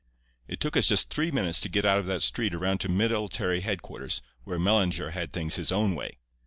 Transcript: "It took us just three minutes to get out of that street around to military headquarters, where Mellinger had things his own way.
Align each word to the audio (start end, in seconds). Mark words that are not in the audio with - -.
"It 0.47 0.59
took 0.59 0.75
us 0.75 0.87
just 0.87 1.11
three 1.11 1.29
minutes 1.29 1.61
to 1.61 1.69
get 1.69 1.85
out 1.85 1.99
of 1.99 2.07
that 2.07 2.23
street 2.23 2.55
around 2.55 2.79
to 2.79 2.89
military 2.89 3.59
headquarters, 3.59 4.23
where 4.45 4.57
Mellinger 4.57 5.11
had 5.11 5.31
things 5.31 5.57
his 5.57 5.71
own 5.71 5.93
way. 5.93 6.17